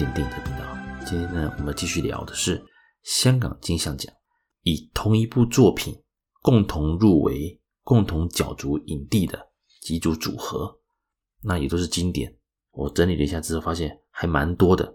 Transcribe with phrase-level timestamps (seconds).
[0.00, 1.04] 来到聊聊经典电影的频道。
[1.04, 2.62] 今天呢，我们继续聊的是
[3.02, 4.12] 香港金像奖
[4.62, 5.94] 以同一部作品
[6.40, 9.38] 共同入围、共同角逐影帝的
[9.82, 10.78] 几组组合，
[11.42, 12.34] 那也都是经典。
[12.70, 14.94] 我整理了一下之后，发现还蛮多的。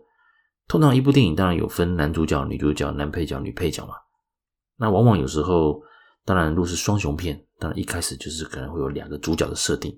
[0.67, 3.93] 通常一部电影当然有分男主角、女主角、男配角、女配角嘛。
[4.77, 5.79] 那往往有时候，
[6.23, 9.95] 当然如果是双雄片，当然一开始就是可能会有两个主角的设定。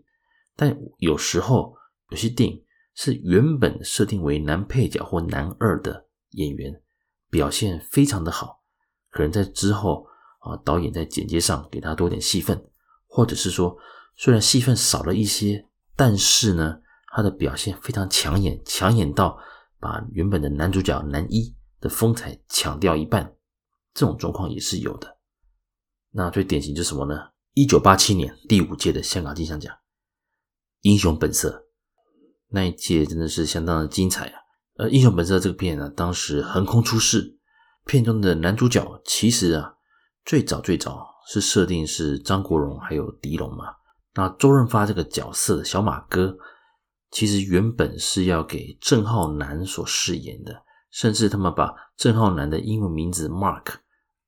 [0.56, 1.74] 但有时候
[2.10, 2.62] 有些电影
[2.98, 6.82] 是原本设定为男配角或男二的演员
[7.30, 8.62] 表现非常的好，
[9.10, 10.06] 可能在之后
[10.40, 12.62] 啊导演在剪接上给他多点戏份，
[13.08, 13.78] 或者是说
[14.18, 16.80] 虽然戏份少了一些，但是呢
[17.16, 19.40] 他的表现非常抢眼，抢眼到。
[19.80, 23.36] 把原本的男主角男一的风采抢掉一半，
[23.94, 25.20] 这种状况也是有的。
[26.10, 27.30] 那最典型就是什么呢？
[27.54, 29.72] 一九八七年第五届的香港金像奖，
[30.82, 31.50] 《英雄本色》
[32.50, 34.40] 那一届真的是相当的精彩啊！
[34.78, 37.38] 呃，《英雄本色》这个片呢，当时横空出世，
[37.86, 39.76] 片中的男主角其实啊，
[40.26, 43.66] 最早最早是设定是张国荣还有狄龙嘛。
[44.16, 46.38] 那周润发这个角色小马哥。
[47.10, 53.76] 其实原本是要给郑浩南所饰演的，甚至他们把郑浩南的英文名字 Mark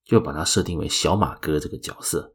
[0.05, 2.33] 就把他设定为小马哥这个角色。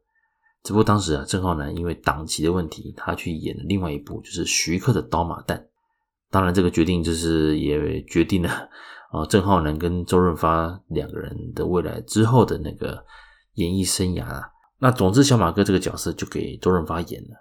[0.63, 5.57] 只不过当时啊，郑浩南因为档期的问题，他去演另外一部，就是徐克的《刀马旦》。
[6.35, 8.51] 当然，这个决定就是也决定了
[9.13, 13.07] 啊，郑浩南跟周润发两个人的未来之后的那个
[13.53, 14.51] 演艺生涯啊。
[14.81, 17.37] 那总之，小马哥这个角色就给周润发演了。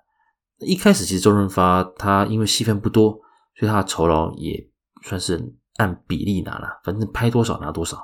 [0.60, 3.20] 一开始其实周润发他因为戏份不多，
[3.56, 4.70] 所以他的酬劳也
[5.02, 7.98] 算是按比例拿了，反正拍多少拿多少。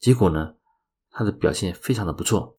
[0.00, 0.54] 结果呢，
[1.10, 2.56] 他的表现非常的不错，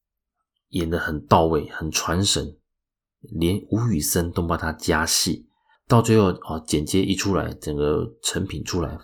[0.68, 2.56] 演得很到位，很传神，
[3.22, 5.49] 连吴宇森都帮他加戏。
[5.90, 8.96] 到最后哦，剪接一出来，整个成品出来，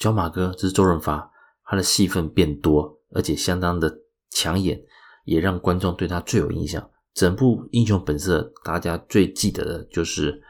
[0.00, 1.30] 小马哥这是周润发，
[1.66, 3.94] 他的戏份变多，而且相当的
[4.30, 4.82] 抢眼，
[5.26, 6.90] 也让观众对他最有印象。
[7.12, 10.42] 整部《英雄本色》，大家最记得的就是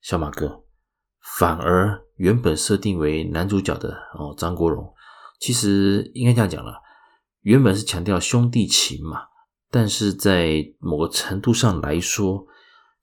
[0.00, 0.62] 小马哥，
[1.36, 4.94] 反而原本设定为男主角的哦张国荣，
[5.40, 6.74] 其实应该这样讲了，
[7.40, 9.22] 原本是强调兄弟情嘛，
[9.72, 12.46] 但是在某个程度上来说，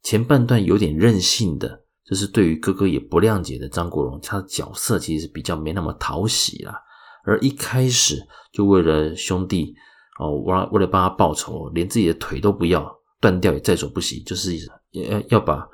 [0.06, 6.80] 前半段有点任性的，就是对于哥哥也不谅解的张国荣，他的角色其实是比较没那么讨喜啦，
[7.26, 8.16] 而一开始
[8.54, 9.74] 就为了兄弟
[10.20, 12.96] 哦，为为了帮他报仇，连自己的腿都不要。
[13.22, 14.56] 断掉也在所不惜，就是
[14.92, 15.68] 要要把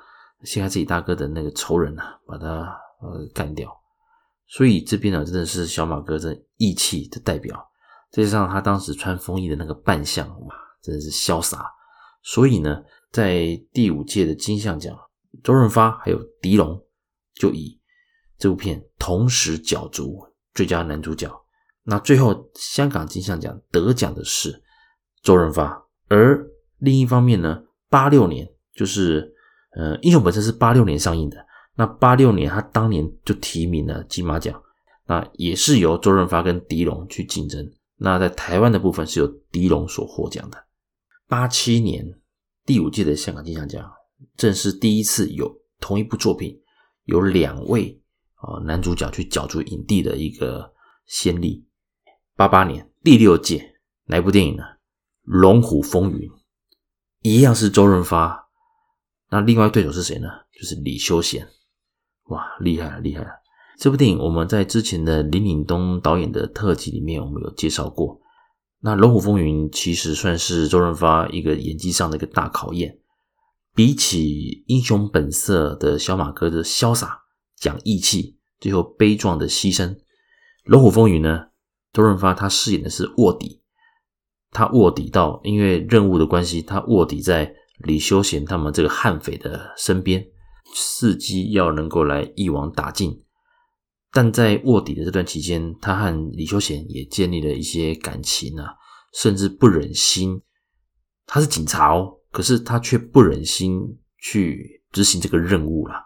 [0.44, 2.48] 陷害自己大哥的那个仇人啊，把他
[3.02, 3.70] 呃干掉。
[4.48, 7.60] 所以这边呢，真的是小马哥这义气的代表。
[8.10, 11.66] 再加上他当时穿风衣的那个扮相，哇，真的是潇洒。
[12.24, 12.82] 所以呢，
[13.12, 14.98] 在第五届的金像奖，
[15.44, 16.82] 周润发还有狄龙
[17.36, 17.80] 就以
[18.38, 20.20] 这部片同时角逐
[20.54, 21.30] 最佳男主角。
[21.84, 24.62] 那最后香港金像奖得奖的是
[25.22, 26.48] 周润发，而。
[26.84, 29.32] 另一方面呢，八六年就是，
[29.76, 31.38] 呃，《英雄本色》是八六年上映的。
[31.76, 34.60] 那八六年他当年就提名了金马奖，
[35.06, 37.72] 那也是由周润发跟狄龙去竞争。
[37.98, 40.58] 那在台湾的部分是由狄龙所获奖的。
[41.28, 42.04] 八七年
[42.66, 43.92] 第五届的香港金像奖，
[44.38, 46.62] 正是第一次有同一部作品
[47.06, 48.02] 有两位
[48.36, 50.74] 啊男主角去角逐影帝的一个
[51.06, 51.66] 先例。
[52.36, 53.76] 八八年第六届
[54.06, 54.64] 哪部电影呢？
[55.24, 56.30] 《龙虎风云》。
[57.22, 58.48] 一样是周润发，
[59.30, 60.28] 那另外对手是谁呢？
[60.52, 61.48] 就是李修贤。
[62.26, 63.30] 哇，厉害了，厉害了！
[63.78, 68.21] 这部电影我们在之前的林岭东导演的特辑里面，我们有介绍过。
[68.84, 72.98] 那《龙虎风云》其实算是周润发一个演技上的一个大考验。
[73.76, 74.26] 比起
[74.66, 77.22] 《英雄本色》的小马哥的潇洒、
[77.56, 79.90] 讲义气，最后悲壮的牺牲，
[80.64, 81.46] 《龙虎风云》呢，
[81.94, 83.62] 周润发他饰演的是卧底。
[84.50, 90.26] 他卧底到，因为任务的关系，他卧底在李修贤他们这个悍匪的身边，
[90.76, 93.24] 伺机要能够来一网打尽。
[94.12, 98.74] 但在卧底的这段期间，他和李修贤也建立了一些感情啊，
[99.14, 100.42] 甚至不忍心。
[101.26, 103.82] 他是警察哦，可是他却不忍心
[104.20, 106.06] 去执行这个任务啦。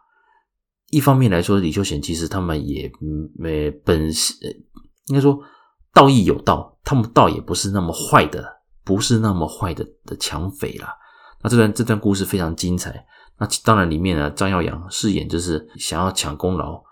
[0.92, 2.92] 一方面来说，李修贤其实他们也
[3.36, 4.10] 没本，
[5.08, 5.40] 应该说。
[5.96, 8.46] 道义有道，他们倒也不是那么坏的，
[8.84, 10.90] 不是那么坏的的抢匪啦。
[11.42, 13.06] 那这段这段故事非常精彩。
[13.38, 16.84] 那当然里面呢，张耀扬饰演就是想要抢功劳，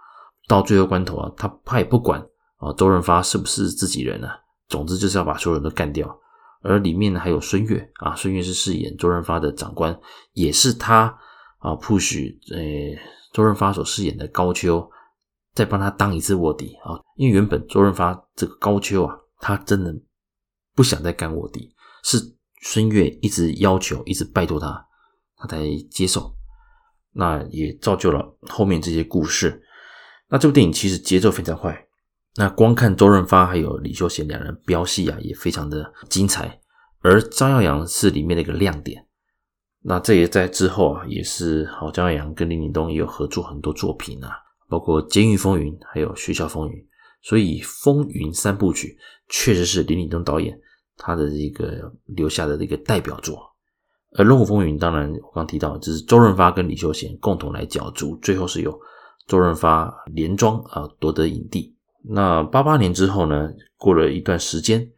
[0.48, 2.20] 到最后关头啊，他他也不管
[2.58, 4.38] 啊，周润发是不是自己人啊，
[4.68, 6.20] 总之就是要把所有人都干掉。
[6.62, 9.98] 而里面呢还有孙越啊，孙越是饰演周润发的长官，
[10.32, 11.06] 也是他
[11.60, 13.02] 啊 push 呃
[13.34, 14.90] 周润发所饰演的高秋
[15.54, 19.94] 再帮他当一次卧底啊，因为原本周润发这个高秋啊，他真的
[20.74, 22.18] 不想再干卧底，是
[22.62, 24.86] 孙越一直要求，一直拜托他，
[25.36, 26.34] 他才接受。
[27.12, 29.62] 那也造就了后面这些故事。
[30.34, 31.86] 那这部电影其实节奏非常快，
[32.38, 36.60] 那光看周润发还有李修贤两人飙戏啊，也非常的精彩。
[37.02, 39.06] 而张耀扬是里面的一个亮点。
[39.84, 44.32] 那这也在之后啊，也是好，张耀扬跟林岭东也有合作很多作品啊，
[44.68, 46.76] 包括《监狱风云》还有《学校风云》。
[47.22, 48.88] 所以《风云三部曲》
[49.30, 50.60] 确实是林岭东导演
[50.98, 53.40] 他的一个留下的一个代表作。
[54.18, 58.76] 而《龙虎风云》当然我刚提到，就是周润发跟李修贤共同来角逐，最后是由
[59.28, 61.76] 周润发连庄啊夺得影帝。
[62.06, 64.92] 那八八年之后呢，过了一段时间，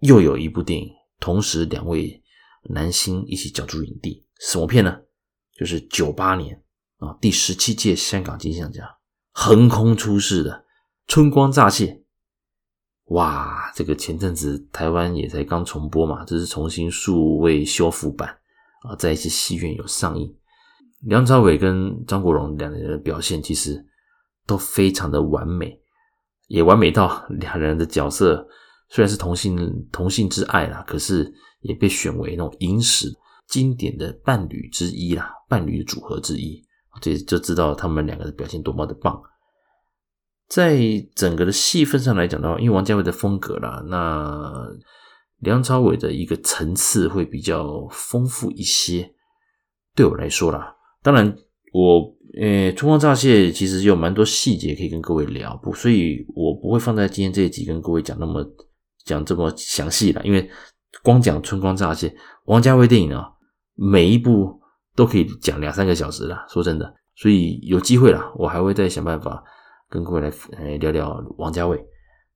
[0.00, 0.88] 又有一部电影，
[1.18, 2.22] 同时两位
[2.70, 5.00] 男星一起角逐影帝，什么片呢？
[5.56, 6.62] 就是九八年
[6.98, 8.86] 啊第十七届香港金像奖
[9.32, 10.50] 横空出世的
[11.06, 11.86] 《春光乍泄》。
[13.14, 18.28] 哇，这个前阵子台湾也才刚重播嘛，这是重新数位修复版
[18.82, 20.34] 啊，在一些戏院有上映。
[21.06, 23.84] 梁朝伟跟张国荣两人的表现其实
[24.46, 25.78] 都非常的完美，
[26.48, 28.46] 也完美到 两人的角色
[28.88, 29.56] 虽然是同性
[29.92, 33.12] 同性之爱啦，可是也被选为那种影史
[33.46, 36.64] 经典的伴侣之一啦，伴侣组合之一，
[37.00, 39.20] 这就知道他们两个的表现多么的棒。
[40.48, 40.78] 在
[41.14, 44.68] 整个的戏份上来讲的话，因为王家卫的风格啦，那
[45.40, 49.14] 梁朝伟的一个层次会比较丰富一些。
[49.94, 50.73] 对我来说啦。
[51.04, 51.36] 当然，
[51.72, 52.00] 我
[52.40, 58.42] 呃，《春光乍泄》其实有蛮多细节可以跟各位聊，不，所以我不会放在今天这一集跟各位讲那么
[59.04, 60.50] 讲这么详细啦，因为
[61.02, 62.08] 光讲《春光乍泄》，
[62.46, 63.30] 王家卫电影啊，
[63.74, 64.58] 每一部
[64.96, 66.44] 都可以讲两三个小时啦。
[66.48, 69.44] 说真的，所以有机会啦，我还会再想办法
[69.90, 71.76] 跟各位来呃聊聊王家卫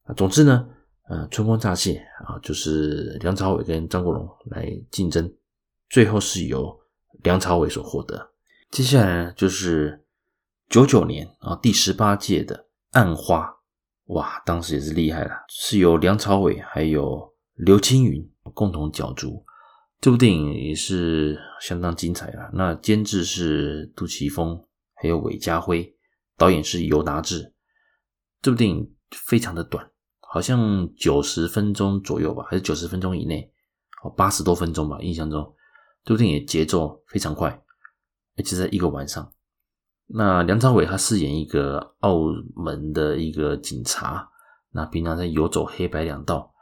[0.04, 0.14] 啊。
[0.14, 0.68] 总之呢，
[1.08, 1.94] 呃，《春光乍泄》
[2.24, 5.32] 啊，就是梁朝伟跟张国荣来竞争，
[5.88, 6.78] 最后是由
[7.22, 8.30] 梁朝伟所获得。
[8.70, 10.04] 接下来呢，就是
[10.68, 12.54] 九九年啊，第十八届的
[12.92, 13.46] 《暗花》，
[14.14, 19.42] 哇，当时也是厉害了，是由梁朝伟还有刘青云共同角逐。
[20.00, 22.50] 这部电影也是相当精彩啊。
[22.52, 24.62] 那监制是杜琪峰，
[24.94, 25.96] 还有韦家辉，
[26.36, 27.54] 导演是尤达志。
[28.42, 33.50] 这部电影非常的短，好像九十分钟左右吧，还是九十分钟以内？
[34.04, 35.52] 哦，八十多分钟吧，印象中
[36.04, 37.60] 这部电影节奏非常快。
[38.38, 39.30] 而且在一个晚上，
[40.06, 42.20] 那梁朝伟他饰演一个澳
[42.56, 44.26] 门的一个警察，
[44.70, 46.54] 那平常在游走黑白两道。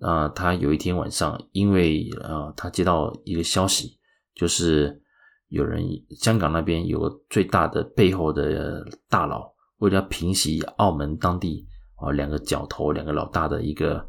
[0.00, 3.98] 啊，他有一天晚上，因为呃，他接到一个消息，
[4.34, 5.02] 就是
[5.48, 5.84] 有人
[6.18, 14.02] 香港那边有个最大的背后的大佬，为了平息澳门当地啊两个角头、两个老大的一个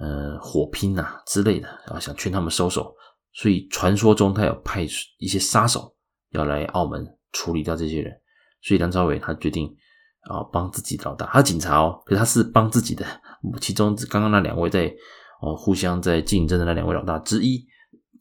[0.00, 2.92] 呃火拼啊之类的，啊，想劝他们收手，
[3.34, 4.84] 所以传说中他有派
[5.18, 5.93] 一些杀手。
[6.34, 8.12] 要来澳门处理掉这些人，
[8.62, 9.66] 所以梁朝伟他决定
[10.28, 13.06] 啊帮自己老大，他警察哦，可是他是帮自己的，
[13.60, 14.92] 其中刚刚那两位在
[15.40, 17.64] 哦互相在竞争的那两位老大之一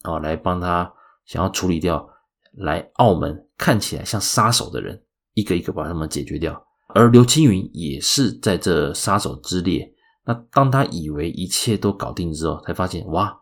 [0.03, 0.91] 啊来帮他
[1.25, 2.08] 想要处理掉
[2.53, 5.03] 来澳门看起来像杀手的人，
[5.34, 6.65] 一个一个把他们解决掉。
[6.96, 9.91] 而刘青云也是在这杀手之列。
[10.25, 13.36] 那当他以为一切都搞定之后，才发现哇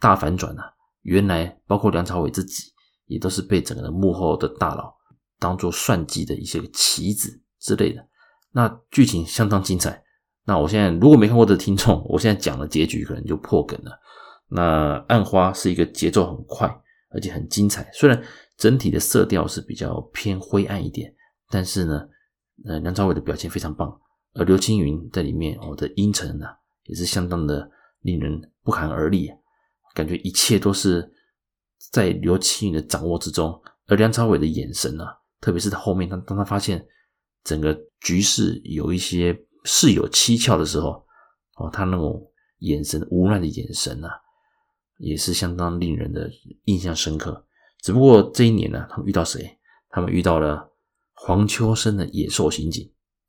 [0.00, 0.72] 大反转啊！
[1.02, 2.72] 原来包括梁朝伟自己。
[3.08, 4.94] 也都是被整个的幕后的大佬
[5.40, 8.06] 当做算计的一些棋子之类的，
[8.52, 10.02] 那剧情相当精彩。
[10.44, 13.98] 那我现在如果没看过的听众，我现在讲的结局可能就破梗了。
[14.48, 16.68] 那《暗花》是一个节奏很快
[17.10, 18.22] 而且很精彩，虽然
[18.56, 21.14] 整体的色调是比较偏灰暗一点，
[21.50, 22.08] 但是呢，
[22.66, 23.90] 呃，梁朝伟的表现非常棒，
[24.34, 29.30] 而刘青云在里面，我的阴沉啊，也是相当的令人不寒而栗，
[29.94, 31.10] 感觉一切都是。
[31.90, 36.86] 在刘青云的掌握之中，而梁朝伟的眼神啊，特别是他后面，当当他发现
[37.44, 41.04] 整个局势有一些事有蹊跷的时候，
[41.56, 44.10] 哦，他那种眼神无奈的眼神啊，
[44.98, 46.30] 也是相当令人的
[46.64, 47.44] 印象深刻。
[47.80, 49.58] 只不过这一年呢，他们遇到谁？
[49.88, 50.70] 他们遇到了
[51.14, 52.84] 黄秋生的《野兽刑警》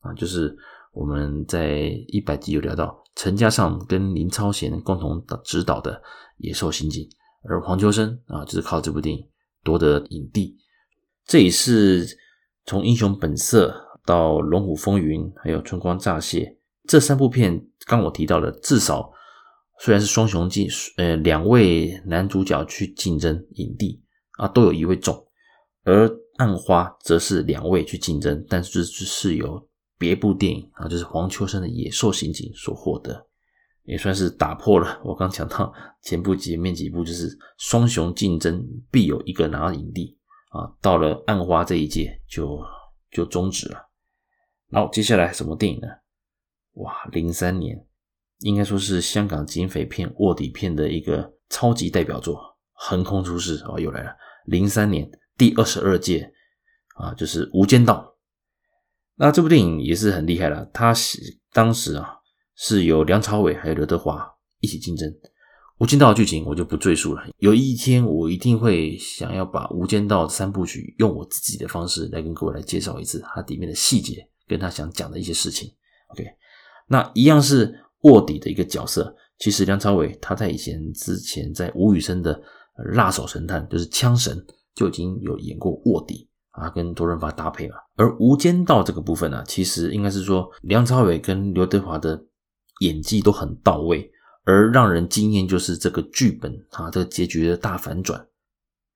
[0.07, 0.53] 啊，就是
[0.91, 5.93] 我们在一百集有聊到陈嘉上跟林超贤共同执导的
[6.37, 7.05] 《野兽刑警》。
[7.49, 9.27] 而黄秋生啊，就是靠这部电影
[9.63, 10.55] 夺得影帝。
[11.25, 12.07] 这也是
[12.65, 13.69] 从《英雄本色》
[14.07, 16.41] 到《龙虎风云》，还有《春光乍泄》
[16.87, 19.11] 这三部片，刚我提到的，至少
[19.79, 24.01] 虽然是双雄竞，呃，两位男主角去竞争影帝
[24.37, 25.25] 啊，都有一位中。
[25.85, 33.25] 而暗花则是两位去竞争，但是是由别部电影啊，就是黄秋生的《野兽刑警》所获得，
[33.83, 40.17] 也算是打破了我刚讲到 前部前面几部就是双雄竞争必有一个拿影帝
[40.51, 42.59] 啊，到了暗花这一届就
[43.11, 43.89] 就终止了。
[44.69, 45.87] 然后接下来什么电影呢？
[46.73, 47.85] 哇，零三年
[48.39, 55.09] 应该说是香港警匪片卧底片的一个超级代表作，横空出世啊，又来了，零三年。
[55.35, 56.33] 第二十二届
[56.95, 57.95] 啊，就是《无间道》。
[59.15, 61.17] 那这部电影也是很厉害了，它是
[61.53, 62.18] 当时啊
[62.59, 65.09] 是由梁朝伟还有刘德华一起竞争。
[65.77, 67.23] 《无间道》的剧情我就不赘述了。
[67.37, 75.71] 有一天我一定会想要把《无间道》三部曲用我自己的方式来跟各位来介绍一次它里面的细节，跟他想讲的一些事情。
[76.09, 76.25] OK，
[76.87, 79.15] 那一样是卧底的一个角色。
[79.37, 82.35] 其实梁朝伟他在以前之前在吴宇森的
[82.93, 84.45] 《辣手神探》就是枪神。
[84.75, 87.75] 就已经有演过卧底啊，跟周润发搭配了。
[87.97, 92.15] 而《无间道》这个部分呢、其实应该是说梁朝伟跟刘德华的
[92.79, 94.11] 演技都很到位，
[94.43, 98.27] 而让人惊艳就是这个剧本啊，这个结局的大反转。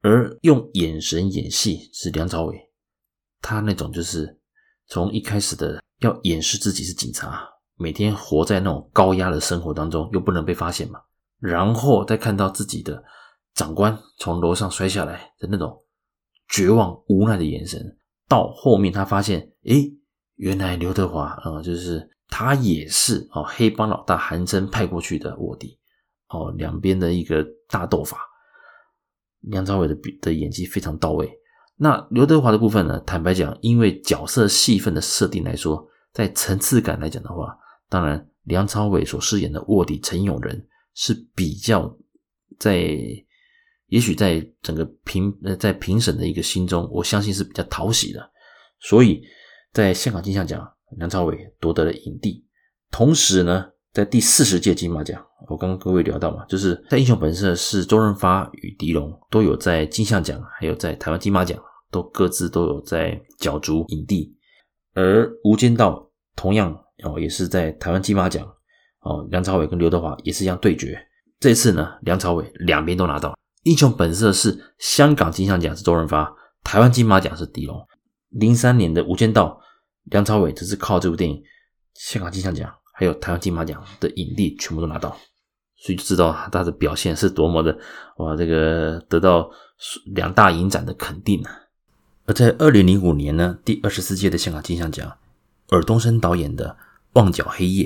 [0.02, 2.70] 而用眼神演戏是梁朝伟，
[3.42, 4.40] 他那种就是
[4.88, 7.48] 从一开始的要掩饰自己是警察，
[7.78, 11.00] 每天活在那种高压的生活当中，又不能被发现嘛，
[11.40, 13.04] 然后再看到自己的。
[13.56, 15.84] 长官从楼上摔下来的那种
[16.50, 17.80] 绝望无奈的眼神，
[18.28, 19.94] 到后面他发现，诶，
[20.38, 25.77] 原来刘德华啊、就是他也是哦，黑帮老大韩琛派过去的卧底，
[26.30, 28.18] 哦，两边的一个大斗法，
[29.42, 31.32] 梁朝伟的的演技非常到位。
[31.75, 37.58] 那刘德华的部分呢，坦白讲，因为角色戏份的设定来说，在层次感来讲的话，
[37.89, 41.98] 当然梁朝伟所饰演的卧底陈永仁是比较
[42.60, 42.98] 在。
[43.88, 48.27] 也许在整个评呃，在评审的一个心中，我相信是比较讨喜的，
[48.80, 49.22] 所以
[49.72, 52.45] 在香港金像奖，梁朝伟夺得了影帝。
[52.91, 61.59] 同时呢，在第四十届金马奖，我刚刚各位聊到嘛，就是在《英雄本色》是周润发与狄龙都有在金像奖，还有在台湾金马奖
[61.91, 64.35] 都各自都有在角逐影帝，
[64.93, 65.91] 而《无间道》
[66.35, 68.47] 同样哦也是在台湾金马奖
[69.01, 70.97] 哦，梁朝伟跟刘德华也是一样对决。
[71.39, 73.38] 这次呢，梁朝伟两边都拿到。
[73.63, 76.33] 英雄本色是香港金像奖是周润发，
[76.63, 77.77] 台湾金马奖是狄龙。
[78.29, 79.47] 零三年的《无间道》，
[80.05, 81.41] 梁朝伟只是靠这部电影，
[81.95, 85.10] 香港金像奖还有台湾金马奖的影帝全部都拿到，
[85.77, 87.77] 所以就知道他的表现是多么的
[88.17, 89.50] 哇，这个得到
[90.13, 91.51] 两大影展的肯定啊。
[92.25, 95.17] 而在二零零五年呢，第二十四届的香港金像奖，
[95.69, 96.69] 尔冬升导演的
[97.13, 97.86] 《旺角黑夜》，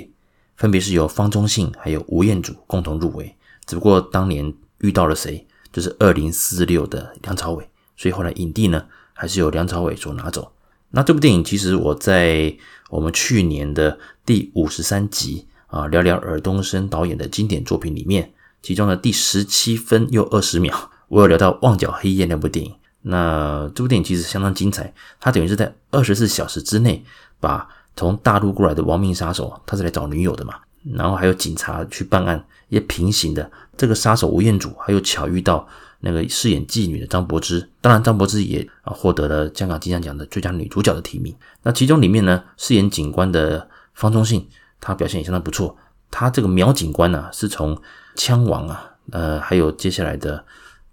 [0.56, 5.48] 分别是由方中信还有吴彦祖共同入围，只不过当年遇到了谁？
[5.72, 10.52] 就是二零四六的梁朝伟，所以后来影帝呢还是由梁朝伟所拿走。
[10.90, 12.56] 那这部电影其实我在
[12.90, 22.74] 我们去年的第五十三集啊，聊聊尔冬升导演的经典作品里面，其中的第十七分又二十秒，我有聊到《旺角黑夜》那部电影。
[23.02, 27.04] 那这部电影其实相当精彩，它等于是在二十四小时之内
[27.40, 30.56] 把从大陆过来的亡命杀手，他是来找女友的嘛。
[30.94, 35.68] 然后还有警察去办案，也平行的这个杀手吴彦祖，还有巧遇到
[36.00, 41.36] 那个饰演妓女的张柏芝，当然张柏芝也啊获得了香港金像奖的最佳女主角的提名。
[41.64, 44.48] 那其中里面呢，饰演警官的方中信，
[44.80, 45.76] 他表现也相当不错。
[46.10, 47.76] 他这个苗警官呢、是从
[48.16, 50.38] 《枪王》啊，呃，还有接下来的《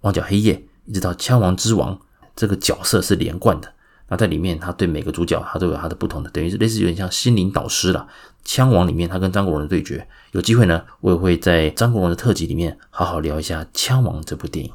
[0.01, 0.55] 旺角黑夜》，
[0.87, 1.95] 一直到《枪王之王》，
[2.35, 3.73] 这个角色是连贯的。
[4.09, 8.07] 那在里面，他对每个主角，他都有他的不同的，等于是类似有点像心灵导师了。
[8.45, 14.73] 枪王里面，他跟张国荣的对决，有机会呢，我也会在张国荣的特辑里面好好聊一下《枪王》这部电影。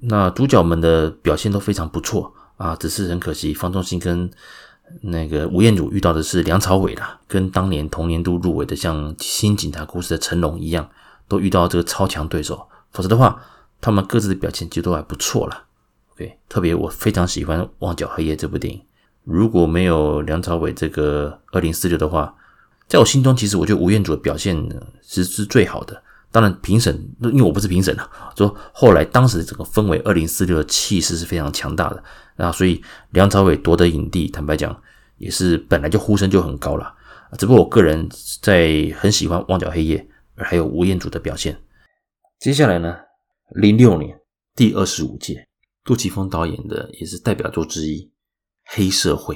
[0.00, 4.30] 那主角们的表现都非常不错啊，只是很可惜，方中信跟
[5.02, 10.88] 那个吴彦祖遇到的是梁朝伟啦，跟当年同年度入围的像《新警察故事》的成龙一样，
[11.26, 12.68] 都遇到这个超强对手。
[12.92, 13.42] 否则的话，
[13.80, 15.64] 他们各自的表现其实都还不错了。
[16.14, 18.80] OK，特别我非常喜欢《旺角黑夜》这部电影，
[19.24, 22.34] 如果没有梁朝伟这个二零四六的话。
[22.86, 24.66] 在我心中，其实我觉得吴彦祖的表现
[25.02, 26.02] 其实是最好的。
[26.30, 32.04] 当然，评审因为我不是评审啊，说后来当时整个氛围二零四六的气势是非常强大的
[32.36, 34.78] 啊，所以梁朝伟夺得影帝，坦白讲
[35.16, 36.94] 也是本来就呼声就很高了。
[37.38, 38.08] 只不过我个人
[38.42, 39.98] 在很喜欢《旺角黑夜》，
[40.44, 41.58] 还有吴彦祖的表现。
[42.38, 42.96] 接下来呢，
[43.54, 44.18] 零六年
[44.54, 45.48] 第二十五届，
[45.82, 48.02] 杜琪峰导演的也是代表作之一
[48.64, 49.34] 《黑社会》。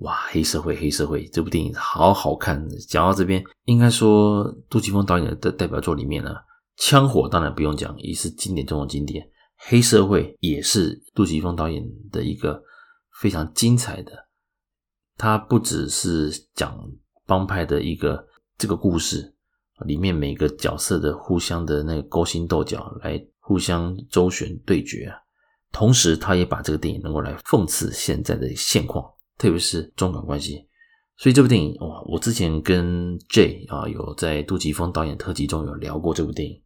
[0.00, 2.66] 哇，黑社会，黑社会这部电影好好看。
[2.88, 6.34] 讲到这边，应该说杜琪峰导演的代表作里面呢，
[6.76, 9.28] 枪火当然不用讲，也是经典中的经典。
[9.56, 12.62] 黑社会也是杜琪峰导演的一个
[13.20, 14.12] 非常精彩的。
[15.18, 16.78] 他不只是讲
[17.26, 18.26] 帮派的一个
[18.56, 19.34] 这个故事，
[19.84, 25.16] 里面每个角色的互相的那个勾心斗角，来互相周旋对决啊。
[25.70, 29.04] 同时，他也把这个电影能够来讽刺现在的现况，
[29.40, 30.66] 特别是中港关系。
[31.16, 36.62] 所以这部电影哇，我之前跟 J 啊有在杜琪峰导演特辑中有聊过这部电影，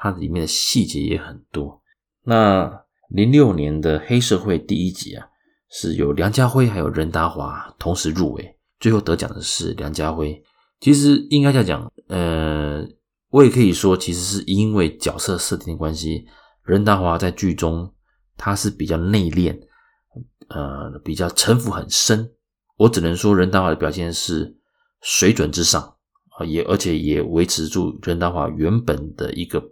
[0.00, 1.82] 它里面的细节也很多。
[2.24, 2.70] 那
[3.08, 5.26] 零六年的黑社会第一集啊，
[5.70, 10.42] 是由梁家辉还有任达华同时入围，最后得奖的是梁家辉。
[10.80, 12.86] 其实应该这样讲，呃，
[13.30, 16.24] 我也可以说，其实是因为角色设定的关系，
[16.62, 17.92] 任达华在剧中
[18.36, 19.58] 他是比较内敛，
[20.48, 22.30] 呃，比较城府很深。
[22.76, 24.56] 我只能说，任达华的表现是
[25.00, 25.82] 水准之上
[26.38, 29.62] 啊，也而且也维持住任达华原本的一个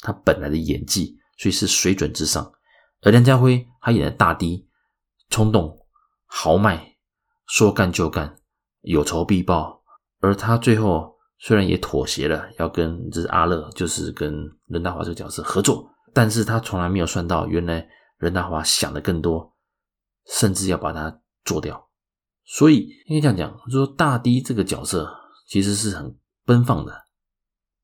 [0.00, 2.52] 他本来的演技，所以是水准之上。
[3.02, 4.66] 而梁家辉他演的大堤，
[5.30, 5.76] 冲动、
[6.26, 6.96] 豪迈，
[7.46, 8.36] 说干就干，
[8.82, 9.82] 有仇必报。
[10.20, 17.88] 而他最后虽然也妥协了，要跟这是阿乐，就是跟任达华这个角色合作，但是他从来没有算到，原来
[18.18, 19.52] 任达华想的更多，
[20.28, 21.88] 甚至要把它做掉。
[22.44, 25.08] 所以应该这样讲，说大 D 这个角色
[25.46, 26.92] 其实是很奔放的，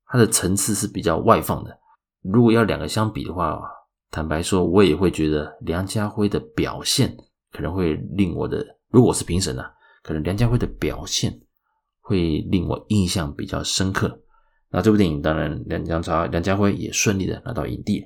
[0.07, 1.77] 他的层次是比较外放的。
[2.21, 3.61] 如果要两个相比的话，
[4.09, 7.15] 坦白说，我也会觉得梁家辉的表现
[7.51, 11.39] 可能会令我的，如果是评审啊，可能梁家辉的表现
[12.01, 14.19] 会令我印象比较深刻。
[14.69, 18.03] 那这部电影当然梁梁朝梁家辉也顺利的拿到影帝。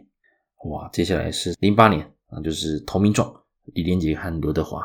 [0.70, 3.30] 哇，接下来是零八年啊，就是《投名状》，
[3.74, 4.82] 李连杰和刘德华。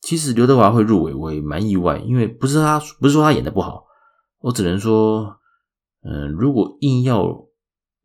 [0.00, 3.84] 其实刘德华会入围，我也蛮意外，因为不是他，不是说他演的不好，
[4.40, 5.36] 我只能说，
[6.02, 7.22] 嗯，如果硬要，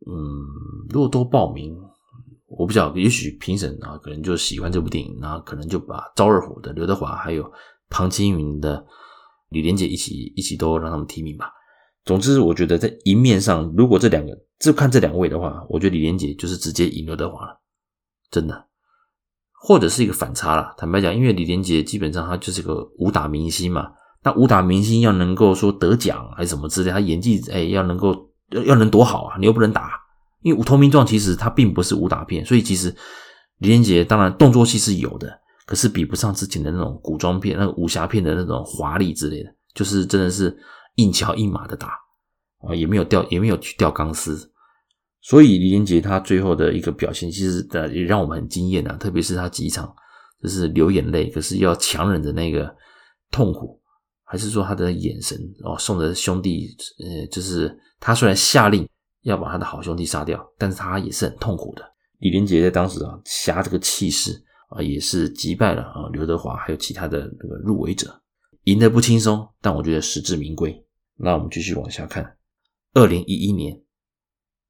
[0.05, 0.13] 嗯，
[0.89, 1.75] 如果都报名，
[2.45, 7.51] 我不知道，也许评审啊，可能就喜欢这部电影，然后可能就把赵二虎的刘德华还有
[7.89, 8.85] 庞青云的
[9.49, 11.51] 李连杰一起一起都让他们提名吧。
[12.05, 17.59] 总之，我觉得在一面上，如果这两个就看这两位的话，我觉得李连杰就是直接赢刘德华了，
[18.29, 18.67] 真的。
[19.59, 23.87] 或者是一个反差啦，坦白讲，因为李连杰基本上他就是个武打明星嘛，
[24.23, 28.15] 那武打明星要能够说得奖还是什么之类，他演技哎要能够
[28.65, 29.91] 要能多好啊，你又不能打，
[30.41, 32.95] 因为《投名状》其实它并不是武打片，所以其实
[33.57, 35.27] 李连杰当然动作戏是有的，
[35.65, 40.55] 可是比不上之前的那种古装片、那个武侠片的那种华丽之类的，就是真的是
[40.95, 41.87] 硬桥硬马的打
[42.67, 44.51] 啊，也没有掉也没有去掉钢丝。
[45.27, 48.95] 所以李连杰他最后的一个表现，其实的也让我们很惊艳啊！
[48.95, 49.93] 特别是他几场
[50.41, 52.73] 就是流眼泪，可是要强忍着那个
[53.29, 53.77] 痛苦，
[54.23, 58.87] 还是说他的眼神哦，送着兄弟，呃，就是他虽然下令
[59.23, 61.83] 要把他的好兄弟杀掉，但是他也是很痛苦的。
[62.19, 64.31] 李连杰在当时啊，侠这个气势
[64.69, 68.17] 啊，也是击败了啊刘德华还有其他的那个入围者，
[68.63, 70.73] 赢得不轻松，但我觉得实至名归。
[71.17, 72.37] 那我们继续往下看，
[72.93, 73.77] 二零一一年。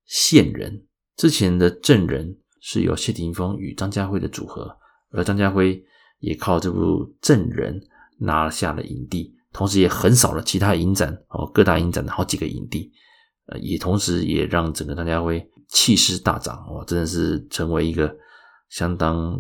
[0.08, 4.78] 线人之前的证人是由谢霆锋与张家辉的组合，
[5.12, 5.84] 而张家辉
[6.20, 7.80] 也靠这部证人
[8.20, 12.92] 拿下了影帝，同时也横扫了其他影展哦，各大影展的好几个影帝，
[13.48, 18.16] 呃，也同时也让整个张家辉气势大涨哦，真的是成为一个
[18.70, 19.34] 相当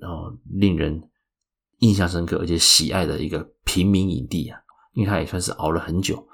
[0.00, 1.02] 哦令人
[1.78, 4.58] 印象深刻而且喜爱的一个平民影帝啊，
[4.94, 6.26] 因为他也算是熬了很久，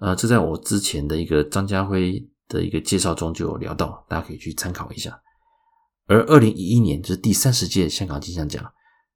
[0.00, 2.28] 呃，这在我之前的一个张家辉。
[2.48, 5.20] 的一个介绍中就有聊到，大家可以去参考一下。
[6.06, 8.64] 而二零一一年就是第三十届香港金像奖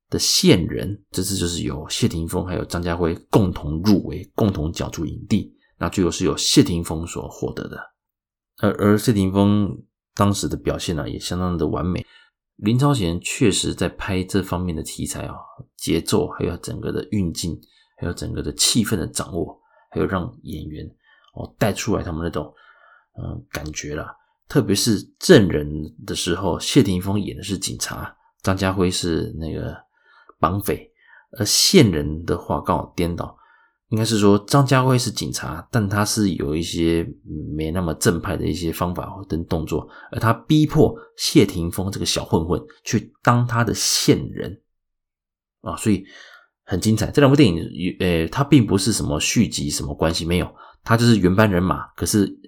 [0.08, 5.54] 的线人，这次就是由谢霆锋还有张家辉共同入围，共同角逐影帝。
[5.78, 7.78] 那最后是由谢霆锋所获得的。
[8.58, 9.70] 而而谢霆锋
[10.16, 12.04] 当时的表现呢，也相当的完美。
[12.56, 15.34] 林超贤确实在拍这方面的题材啊，
[15.76, 17.58] 节奏还有整个的运镜，
[17.96, 19.58] 还有整个的气氛的掌握，
[19.92, 20.84] 还有让演员
[21.34, 22.52] 哦带出来他们那种。
[23.18, 24.06] 嗯，感觉了，
[24.48, 25.68] 特别是证人
[26.06, 29.76] 的时候，谢霆锋演的是警察，张家辉是那个
[30.38, 30.90] 绑匪，
[31.38, 33.36] 而线人的话刚好颠倒，
[33.88, 37.06] 应该是说张家辉是警察，但他是有一些
[37.54, 44.62] 没那么正派的一些方法跟动作，而他逼迫谢霆锋这个小混混去当他的线人
[45.62, 46.04] 啊，所以
[46.64, 47.10] 很精彩。
[47.10, 47.58] 这两部电影，
[47.98, 50.48] 呃，它并不是什么续集，什么关系没有，
[50.84, 52.38] 它就是原班人马，可是。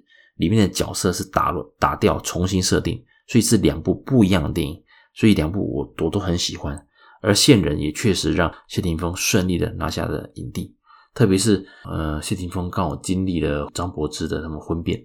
[0.43, 4.83] 里面的角色是打打掉重新设定，所以是两部不一样的电影，
[5.15, 6.77] 所以两部我我都很喜欢。
[7.21, 10.75] 而线人也确实让谢霆锋顺利的拿下了影帝，
[11.15, 15.01] 特别是呃谢霆锋刚好经历了张柏芝的他们婚变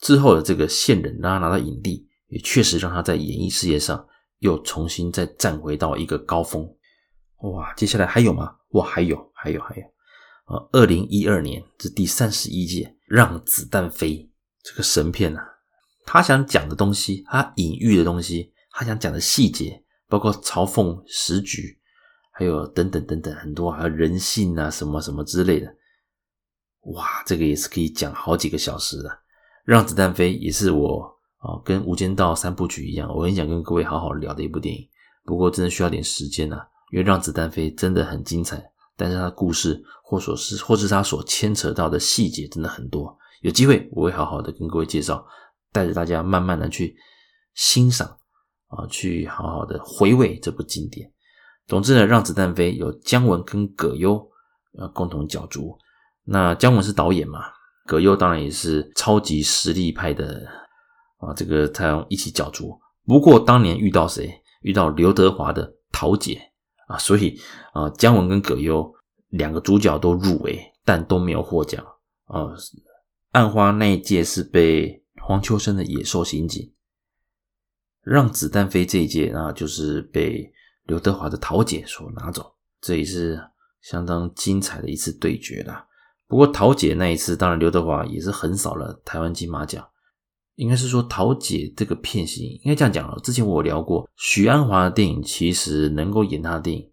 [0.00, 4.02] 之后的这个线人让他拿到影帝，也确实让他在演艺事业上
[4.38, 6.66] 又重新再站回到一个高峰。
[7.42, 8.54] 哇，接下来还有吗？
[8.70, 9.82] 哇，还有，还有，还有。
[10.46, 14.12] 啊，二零一二年这第三十一届《让子弹飞》
[14.62, 15.42] 这个神片啊，
[16.04, 21.78] 他想讲的东西，他隐喻的东西，他想讲的细节，包括嘲讽时局，
[22.32, 25.74] 还有等等等等很多，还有人性啊，什么什么之类的。
[26.92, 29.08] 哇，这个也是可以讲好几个小时的。
[29.64, 31.02] 《让子弹飞》也是我
[31.38, 34.88] 啊，跟《无间道》三部曲一样，我很想跟各位好好聊的一部电影。
[35.24, 38.64] 不过真的需要点时间啊，因为《让子弹飞》真的很精彩，
[38.96, 43.14] 但是它的故事或所是或是它所牵扯到的细节真的很多。
[43.40, 45.24] 有机会我会好好的跟各位介绍，
[45.72, 46.96] 带着大家慢慢的去
[47.54, 48.08] 欣赏
[48.68, 51.12] 啊，去好好的回味这部经典。
[51.66, 54.14] 总之呢，《让子弹飞》有姜文跟葛优
[54.78, 55.78] 呃共同角逐。
[56.24, 57.40] 那姜文是导演嘛，
[57.86, 60.46] 葛优当然也是超级实力派的
[61.18, 62.78] 啊，这个他要一起角逐。
[63.06, 64.30] 不过当年遇到谁？
[64.62, 66.40] 遇到刘德华的桃姐
[66.88, 67.38] 啊，所以
[67.72, 68.92] 啊，姜文跟葛优
[69.28, 71.84] 两个主角都入围，但都没有获奖
[72.26, 72.48] 啊。
[73.32, 76.62] 暗花那一届是被黄秋生的《野兽刑警》，
[78.02, 80.52] 让子弹飞这一届啊，就是被
[80.84, 83.38] 刘德华的桃姐所拿走，这也是
[83.82, 85.86] 相当精彩的一次对决啦。
[86.26, 89.86] 不过桃姐那一次，当然刘德华也是横扫了台湾金马奖。
[90.56, 93.16] 应该是说桃姐这个片型，应该这样讲了。
[93.22, 96.90] 之前我聊过，许鞍华的电影其实能够演他的电影，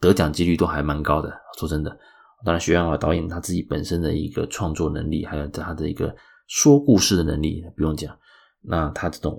[0.00, 1.30] 得奖几率都还蛮高的。
[1.58, 1.94] 说真的，
[2.44, 6.14] 当然许鞍华导演他自己本身的一个创作能力，还有他的一个
[6.48, 8.16] 说故事的能力，不用讲。
[8.60, 9.36] 那他这种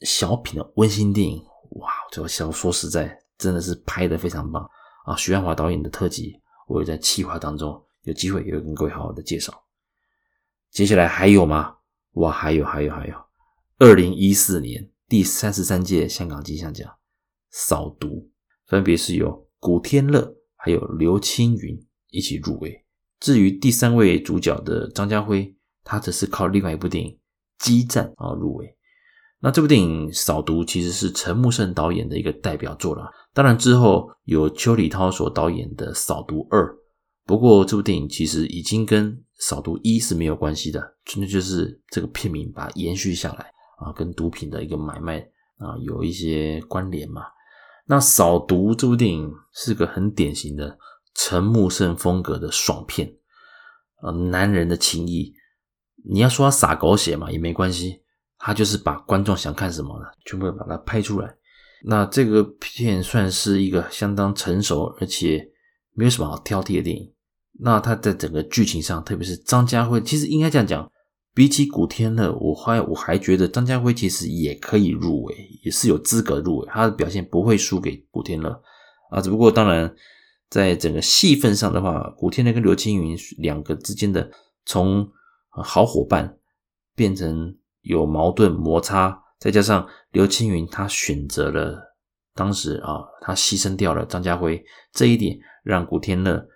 [0.00, 1.42] 小品的温馨电影，
[1.76, 4.68] 哇，这个小说实在真的是拍的非常棒
[5.06, 5.16] 啊！
[5.16, 7.82] 许鞍华导演的特辑，我也在企划当中。
[8.02, 9.64] 有机会也会跟各位好好的介绍。
[10.70, 11.74] 接下来还有吗？
[12.12, 13.14] 哇，还有，还有，还有。
[13.78, 16.94] 二零一四年第三十三届香港金像奖，
[17.50, 18.30] 扫毒
[18.66, 21.82] 分别是由古天乐还有刘青云
[22.14, 22.84] 一起入围。
[23.20, 27.10] 至于第三位主角的张家辉，他则是靠另外一部电影
[27.58, 28.76] 《激战》啊入围。
[29.40, 33.10] 那这部电影《扫毒》其实是陈木胜导演的一个代表作了。
[33.34, 36.64] 当然之后有邱礼涛所导演的《扫毒二》。
[37.26, 45.20] 不过这部电影其实已经跟《扫毒一》是没有关系的，纯粹就是这个片名把它延续下来啊，跟毒品的一个买卖
[45.56, 47.22] 啊有一些关联嘛。
[47.86, 50.78] 那《扫毒》这部电影是个很典型的
[51.14, 53.14] 陈木胜风格的爽片
[54.02, 55.32] 呃，男人的情谊，
[56.08, 58.02] 你要说他撒狗血嘛也没关系，
[58.38, 61.34] 他就是把观众想看什么的全部把它拍出来。
[61.84, 65.46] 那这个片算是一个相当成熟而且
[65.92, 67.12] 没有什么好挑剔的电影。
[67.60, 70.90] 那他在整个剧情上，特别是张家辉，其实应该这样讲，
[71.32, 78.50] 比起古天乐，我还我还觉得张家辉其实也可以入围，也是有资格入围，他的表现不会输给古天乐
[79.10, 79.20] 啊。
[79.20, 79.94] 只不过当然，
[80.54, 84.30] 在整个戏份上的话，古天乐跟刘青云两个之间的
[84.64, 85.04] 从
[85.50, 86.38] 好伙伴
[86.94, 91.96] 变成有矛盾摩擦，再加上刘青云他选择了
[92.36, 96.46] 当时啊，他牺牲掉了张家辉这一点，让古天乐。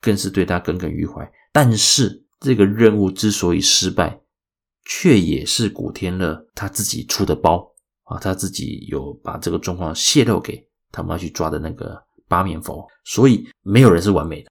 [0.00, 4.20] 更是对他耿耿于怀，但是这个任务之所以失败，
[4.84, 7.68] 却也是古天乐他自己出的包
[8.04, 14.50] 啊，他自己有把这个状况泄露给他们要去抓的那个八面佛，所以没有人是完美的。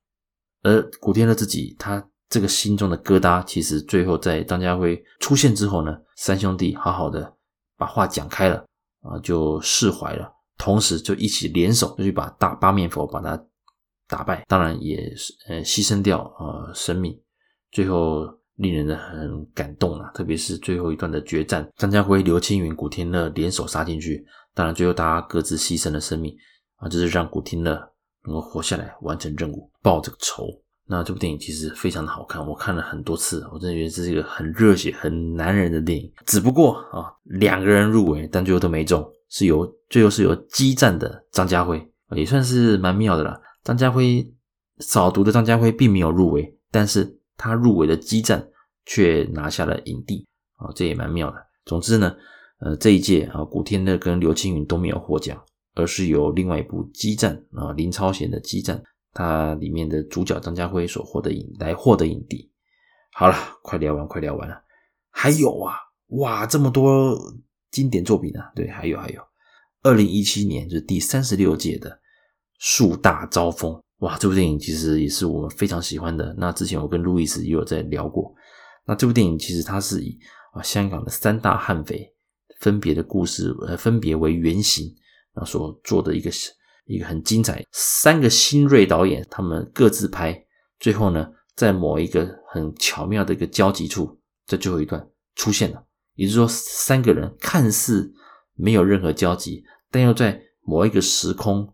[0.63, 7.34] 而古天乐自己，他这个心中的疙瘩，其实最后在张家辉出现之后呢，三兄弟好好的
[7.78, 8.66] 把话讲开了
[9.02, 13.42] 啊，就释怀了，同时就一起联手就去把大八面佛把他。
[14.10, 17.13] 打败，当然也是呃牺牲掉呃生命，
[17.74, 18.24] 最后
[18.56, 26.34] 令人很感动啊，特别是最后一段的决战，张家辉、刘青云、古天乐联手杀进去，当然最后大家各自牺牲了生命
[26.78, 27.74] 啊，就是让古天乐
[28.26, 30.48] 能够活下来完成任务，报这个仇。
[30.90, 36.10] 那这部电影其实非常的好看，我看了很多次，我真的觉得这是一个很热血、很男人的电影。
[36.26, 41.86] 只不过啊，两个人入围，但最后都没中，是由最后是由激战的张家辉，
[42.16, 43.38] 也算是蛮妙的啦。
[43.66, 44.26] 张家辉
[44.80, 48.48] 扫毒的张家辉并没有入围，但是他入围的激战
[48.86, 51.36] 却拿下了影帝啊，这也蛮妙的。
[51.66, 52.16] 总之呢，
[52.60, 55.38] 呃，这一届啊，古天乐跟刘青云都没有获奖，
[55.78, 62.52] 而是由另外一部激战啊，林超贤的激战，它里面的主角张家辉所获得影来获得影帝。
[63.13, 64.56] 好了，快聊完，快聊完了，
[65.10, 65.76] 还有啊，
[66.08, 67.18] 哇，这么多
[67.72, 69.22] 经典作品啊，对，还有还有，
[69.84, 72.00] 二零一七年就是第三十六届的。
[72.60, 74.18] 树大招风，哇！
[74.18, 76.34] 这部电影其实也是我们非常喜欢的。
[76.40, 78.34] 那之前我跟路易斯也有在聊过。
[78.84, 80.18] 那这部电影其实它是以
[80.54, 82.12] 啊香港的三大悍匪
[82.60, 84.92] 分别的故事，呃，分别为原型，
[85.38, 86.32] 然后所做的一个
[86.88, 90.43] 一个很精彩，三个新锐导演他们各自拍，
[90.80, 95.84] 最后呢，在某一个很巧妙的一个交集处，在最后一段出现了，
[96.15, 98.12] 也就是说，三个人看似
[98.56, 101.71] 没有任何交集，但又在某一个时空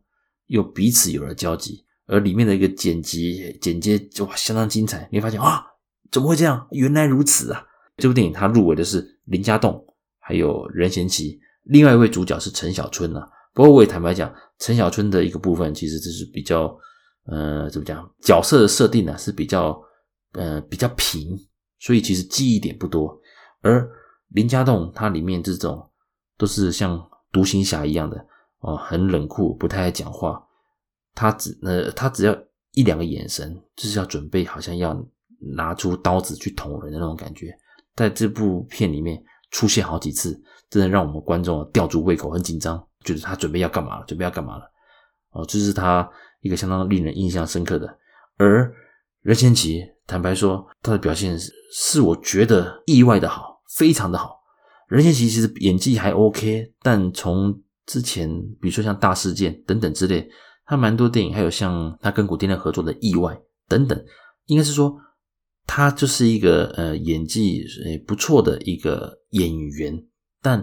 [0.48, 5.64] 又彼此有了交集，而里面的一个剪辑剪接就相当精彩，你会发现啊，
[6.12, 6.68] 怎么会这样？
[6.72, 7.66] 原来如此啊！
[7.98, 9.86] 这部电影它入围的是林家栋，
[10.20, 13.30] 还有任贤齐，另外一位主角是陈小春啊。
[13.54, 16.76] 不过我也坦白讲，陈小春的一个部分其实这是比较，
[17.26, 18.10] 呃，怎么讲？
[18.22, 19.80] 角色的设定呢是比较，
[20.34, 21.38] 呃，比较平，
[21.80, 23.16] 所以其实记忆点不多。
[23.62, 23.88] 而
[24.30, 25.88] 林家栋他里面这种
[26.38, 27.00] 都是像
[27.32, 28.18] 独行侠一样的
[28.60, 30.44] 哦，很冷酷，不太爱讲话。
[31.14, 32.36] 他只呃，他只要
[32.72, 35.00] 一两个眼神，就是要准备，好像要
[35.56, 37.56] 拿出刀子去捅人的那种感觉。
[37.96, 44.64] 在这部片里面出现好几次，真的让我们观众吊足胃口，很紧张，觉得他准备要干嘛了，准备要干嘛了。
[45.32, 46.10] 哦，这是他
[46.42, 47.88] 一个相当令人印象深刻的。
[48.38, 48.74] 而
[49.22, 54.40] 任贤齐，坦白说，他的表现是是我觉得意外的好，非常的好。
[54.88, 58.30] 任贤齐其实演技还 OK，但从之前
[58.62, 60.30] 比如说像大事件等等之类，
[60.66, 64.06] 他蛮多电影，还有像他跟古天乐合作的意外等等，
[64.46, 64.96] 应该是说。
[65.66, 69.98] 他就是一个呃演技诶不错的一个演员，
[70.42, 70.60] 但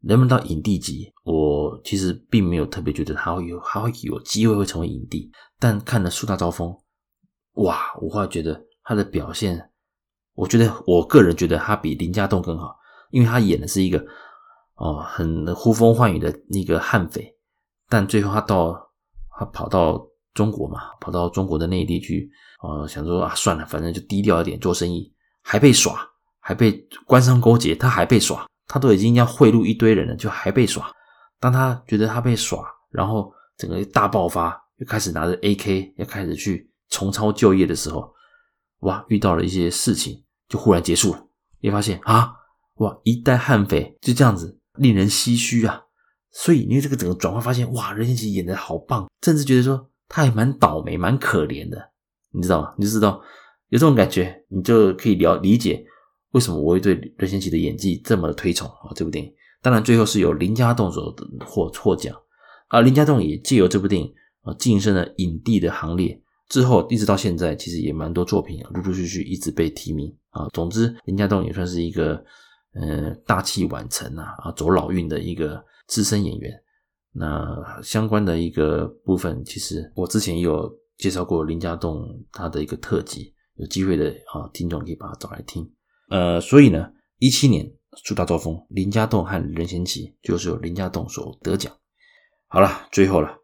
[0.00, 5.30] 能不能到影帝级，我其实并没有特别觉得他会有，他会有机会会成为影帝。
[5.58, 6.70] 但看了《树大招风》，
[7.62, 9.70] 哇，我会觉得他的表现，
[10.34, 12.74] 我觉得我个人觉得他比林家栋更好，
[13.10, 14.02] 因为他演的是一个
[14.76, 17.36] 哦很呼风唤雨的那个悍匪，
[17.88, 18.74] 但最后他到
[19.38, 22.30] 他跑到中国嘛，跑到中国的内地去。
[22.60, 26.04] 呃，想说啊，算了，反正就低调一点做生意，还被耍，
[26.40, 26.72] 还被
[27.06, 30.90] 官商勾结，他还被耍，他都已经要贿赂一堆人了，就还被耍。
[31.40, 38.12] 当他觉得他被耍，然后整个大爆发，又开始拿着 AK，要开始去重操旧业的时候，
[38.80, 41.26] 哇，遇到了一些事情，就忽然结束了。
[41.60, 42.32] 你发现啊，
[42.76, 45.82] 哇，一代悍匪就这样子，令人唏嘘啊。
[46.30, 51.90] 所以，因为这个整个转换，发现哇，任贤齐演得好棒，甚至觉得说他还蛮倒霉，蛮可怜的。
[52.30, 52.74] 你知道吗？
[52.76, 53.20] 你就知道
[53.68, 55.84] 有这种感觉，你就可以了理解
[56.32, 58.92] 为什么我会对任贤齐的演技这么推崇啊！
[58.94, 61.14] 这部电影当然最后是由林家栋所
[61.46, 62.14] 获获奖，
[62.68, 66.20] 而林家栋也借由这部电影啊晋升了影帝的行列。
[66.48, 70.48] 之后一直到现在，其实也蛮多作品陆陆续续一直被提名啊。
[70.52, 72.22] 总之，林家栋也算是一个
[72.74, 76.52] 呃大器晚成啊啊走老运的一个资深演员。
[77.12, 80.70] 那相关的一个部分，其实我之前也有。
[80.98, 85.64] 介绍过林家栋他的一个特辑，有机会的啊，听众可以把它找来听。
[86.10, 86.90] 呃，所以呢，
[87.20, 87.72] 一七年
[88.04, 91.72] 树大招风，林家栋和任贤齐就是由林家栋所得奖。
[92.46, 93.36] 好了，最后了，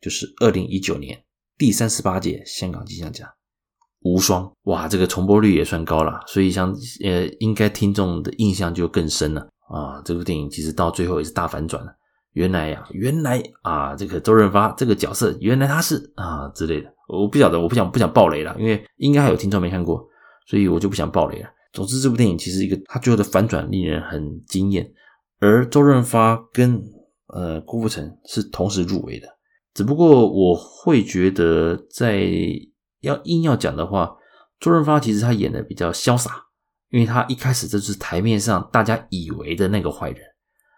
[0.00, 1.24] 就是二零一九年
[1.58, 3.28] 第三十八届香港金像奖
[4.00, 10.02] 无双，哇，这个重播率也算高了，所以像呃，应该听众的印象就更深了啊。
[10.04, 11.94] 这部电影其实到最后也是大反转了。
[12.32, 20.04] 原来呀、原来啊，这个周润发这个角色，原来他是啊之类的，我不晓得，我不想不想爆雷了，因为应该还有听众没看过，
[20.46, 21.48] 所以我就不想爆雷了。
[21.74, 24.88] 总之，这部电影其实一个他最后的反转令人很惊艳，
[25.40, 26.80] 而周润发跟
[27.26, 29.26] 呃郭富城是同时入围的，
[29.74, 32.24] 只不过我会觉得，在
[33.00, 34.16] 要硬要讲的话，
[34.60, 36.30] 周润发其实他演的比较潇洒，
[36.90, 40.20] 因为他一开始就是台面上大家以为的那个坏人。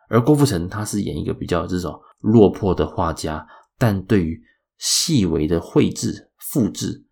[0.09, 4.41] 而郭富城他是演一个比较这种落魄的画家，但对于
[4.79, 7.05] 细微的绘制、复制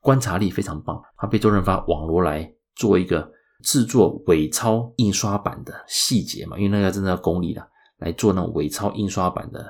[0.00, 0.98] 观察力非常棒。
[1.18, 3.28] 他被周润发网罗来做一个
[3.64, 7.66] 制作伪钞印刷版的细节嘛，因为那个真的要功力了，
[7.98, 9.66] 来做那种伪钞印刷版的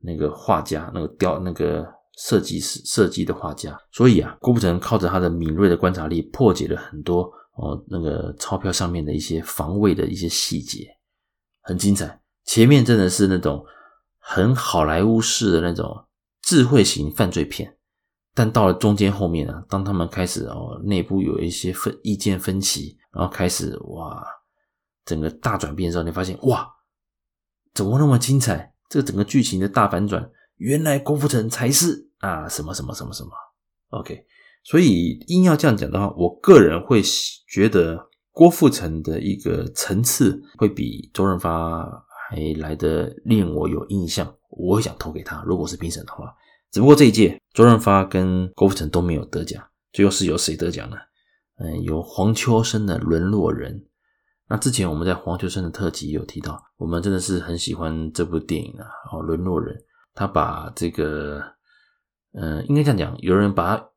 [0.00, 1.86] 那个画家、那个雕、那个
[2.18, 3.80] 设计师设计的画家。
[3.92, 7.22] 所以啊，郭富城靠着他的敏锐的观察力，破解了很多
[7.54, 10.86] 哦那个钞票上面的一些防卫的一些细节。
[11.62, 13.64] 很精彩，前面真的是那种
[14.18, 16.04] 很好莱坞式的那种
[16.42, 17.76] 智慧型犯罪片，
[18.40, 24.26] 但到了中间后面啊，当他们开始哦内部有一些分意见分歧，然后开始哇
[25.04, 26.66] 整个大转变的时候，你发现哇
[27.74, 28.72] 怎么那么精彩？
[28.88, 33.30] 这个整个剧情的大反转，原来郭富城才是啊什么什么什么什么
[33.90, 34.24] ，OK，
[34.64, 37.02] 所以硬要这样讲的话，我个人会
[37.46, 38.08] 觉得。
[38.32, 41.84] 郭富城的一个层次会比周润发
[42.30, 45.42] 还来得令我有印象，我会想投给他。
[45.44, 46.32] 如果是评审的话，
[46.70, 50.96] 只不过这一届周润发跟郭富城都没有得奖，最后是由谁得奖呢？
[51.56, 53.80] 嗯，由黄秋生的《沦落人》。
[54.48, 59.76] 那之前我们在黄秋生的特辑有提到，我们真的是很喜欢这部电影啊，哦，《沦落人》，
[60.14, 61.42] 他把这个，
[62.32, 63.88] 嗯、应该这样讲，有人把它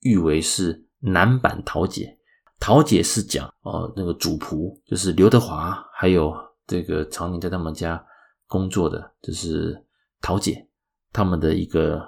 [0.00, 2.18] 誉为是男版桃姐。
[2.58, 6.34] 桃姐是讲哦，那个主仆就是刘德华，还有
[6.66, 8.02] 这个常年在他们家
[8.46, 9.76] 工作的，就是
[10.20, 10.66] 桃姐
[11.12, 12.00] 他们的一个、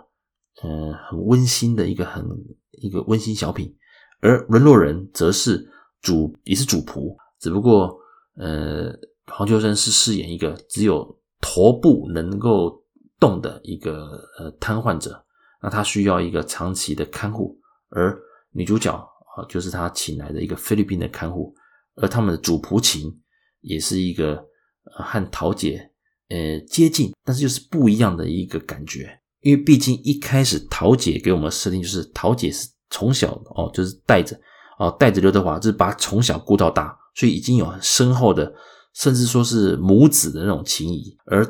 [0.63, 2.25] 呃、很温馨的一个很
[2.73, 3.75] 一个温馨小品，
[4.21, 5.69] 而沦落人则是
[6.01, 7.97] 主也是主仆，只不过
[8.37, 8.93] 呃
[9.27, 12.83] 黄秋生是饰演一个只有头部能够
[13.21, 15.25] 动的一个呃瘫痪者，
[15.63, 17.59] 那他需要一个长期的看护，
[17.91, 18.19] 而
[18.53, 19.09] 女主角啊。
[19.49, 21.55] 就是他请来的一个菲律宾的看护，
[21.95, 23.21] 而他们的主仆情
[23.61, 24.45] 也是一个
[24.83, 25.93] 和桃姐
[26.29, 29.18] 呃接近，但是又是不一样的一个感觉。
[29.41, 34.39] 因为毕竟一开始桃姐给我们的设定就是桃姐是从小哦，就是带着
[34.79, 38.53] 哦带着刘德华，就是把他从小顾到大，所以已经有很深厚的，
[38.95, 41.17] 甚至说是母子的那种情谊。
[41.27, 41.47] 而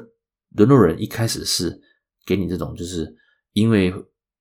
[0.57, 1.81] 沦落人一开始是
[2.27, 3.15] 给你这种，就是
[3.53, 3.93] 因为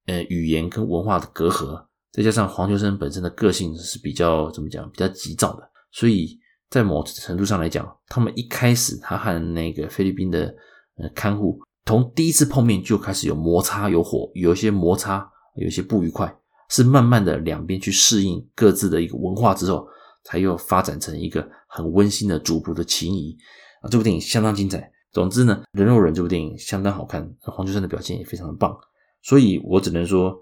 [0.05, 1.85] 呃语言跟文化的隔阂。
[2.11, 6.35] 再加上黄秋生本身的个性是比较怎么讲，比较急躁的，所以
[6.67, 10.47] 在某程度上来讲，他们一开始他和那个菲律宾的
[10.95, 16.31] 呃看护从第一次碰面就开始有摩擦，有火，有一些摩擦，有一些不愉快，
[16.69, 19.87] 是慢慢的两边去适应各自的一个文化之后，
[20.25, 23.37] 才又发展成一个很温馨的主仆的情谊
[23.81, 23.87] 啊！
[23.89, 24.91] 这部电影相当精彩。
[25.13, 28.77] 总之呢，《人肉人》这部电影相当好看，黄秋生的表现也非常的棒，
[29.23, 30.37] 所以我只能说。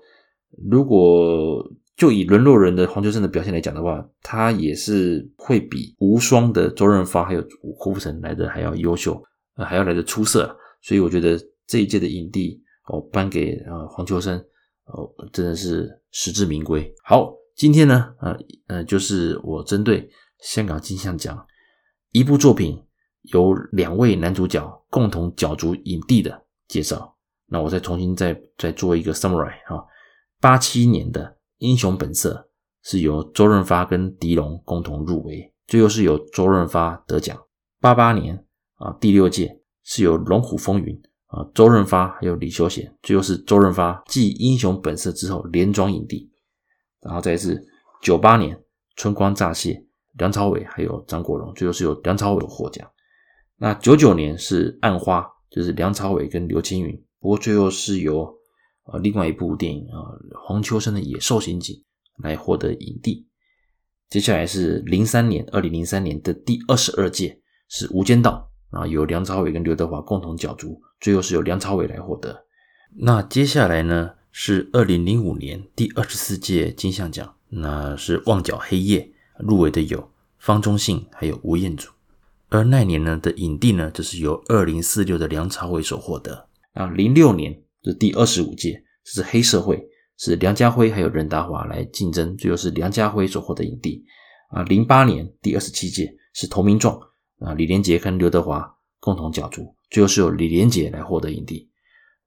[0.69, 1.61] 如果
[1.97, 7.43] 就以沦落人的黄秋生的表现来讲的话，他也是会比无双的周润发还有
[7.77, 9.21] 郭富城来的还要优秀，
[9.57, 10.57] 呃，还要来的出色。
[10.85, 14.37] 所以我觉得这一届的影帝哦，颁给啊黄秋生
[14.85, 16.93] 哦，真的是实至名归。
[17.03, 20.07] 好，今天呢，呃呃，就是我针对
[20.41, 21.43] 香港金像奖
[22.11, 22.79] 一部作品
[23.33, 27.17] 由两位男主角共同角逐影帝的介绍，
[27.47, 29.83] 那我再重新再再做一个 summary 哈。
[30.39, 31.25] 八七年的
[31.57, 32.47] 《英雄本色》
[32.87, 37.35] 是由周润发跟狄龙共同入围，最后是由周润发得奖。
[37.81, 38.45] 八八年
[38.75, 40.93] 啊，第六届是由《龙虎风云》
[41.27, 46.29] 啊，周润发还有李修贤，最后是周润发继《英雄本色》之后连庄影帝。
[46.99, 47.65] 然后再是
[48.01, 48.53] 九八年
[48.97, 49.73] 《春光乍泄》，
[50.17, 52.85] 梁朝伟还有张国荣，最后是由梁朝伟获奖。
[53.55, 58.35] 那九九年是《暗花》，就是梁朝伟跟刘青云，不过最后是由。
[58.87, 60.13] 呃，另外一部电影啊，
[60.45, 61.75] 黄秋生的《野兽刑警》
[62.23, 63.27] 来获得影帝。
[64.11, 72.45] 接下来是零三年，二零零三年的第二十二届是《无间道》，啊，由梁朝伟跟刘德华共同角逐，最后是由梁朝伟来获得。
[72.97, 78.99] 那接下来呢是二零零五年第二十四届金像奖，那是《旺角黑夜》，
[79.39, 81.89] 入围的有方中信还有吴彦祖，
[82.49, 86.47] 而那年呢的影帝呢就是由二零四六的梁朝伟所获得。
[86.73, 87.61] 啊，零六年。
[87.85, 94.03] 是第二十五届，是黑社会，是梁家辉还有任达华来竞争，最后是梁家辉所获得影帝。
[94.49, 96.99] 啊，零八年第二十七届是投名状，
[97.39, 101.69] 啊，李连杰跟刘德华共同角逐，最后是由李连杰来获得影帝。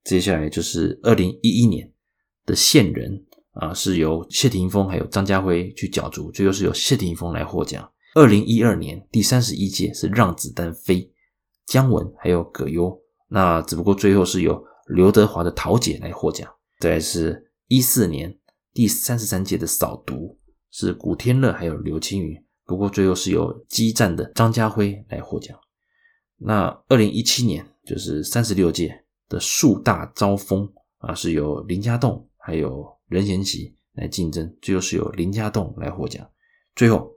[0.04, 1.92] 接下来就是二零一一年
[2.46, 7.90] 的线人，啊，是由谢霆锋还有张家辉去角逐，最后是由谢霆锋来获奖。
[8.14, 11.12] 二零一二年第三十一届是让子弹飞，
[11.66, 14.64] 姜文还有葛优，那只不过最后是由。
[14.88, 18.38] 刘德华的桃姐来获奖，再是一四年
[18.72, 20.38] 第三十三届的扫毒，
[20.70, 25.58] 是古天乐还有刘青云，不过最后是由激战的张家辉来获奖。
[26.36, 36.28] 那二零一七年就是三十六届的树大招风啊，是由林家栋还有任贤齐来竞争，最后是由林家栋来获奖。
[36.76, 37.10] 最后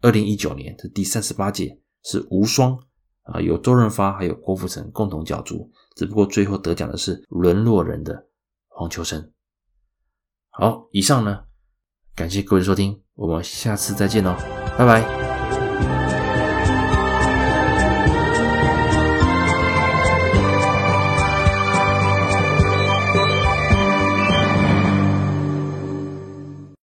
[0.00, 2.76] 二零一九年的第三十八届是无双
[3.22, 5.70] 啊，由周润发还有郭富城共同角逐。
[5.94, 8.26] 只不过最后得奖的是沦落人的
[8.66, 9.30] 黄秋生。
[10.48, 11.44] 好，以上呢，
[12.16, 14.34] 感谢各位收听，我们下次再见喽，
[14.76, 15.21] 拜拜。